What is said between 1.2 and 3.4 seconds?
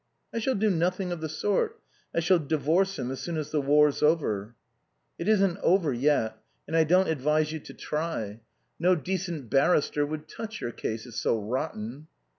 the sort. I shall divorce him as soon